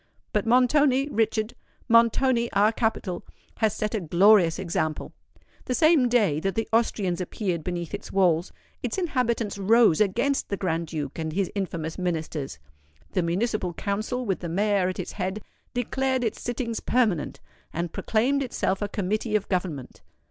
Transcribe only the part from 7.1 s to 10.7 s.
appeared beneath its walls, its inhabitants rose against the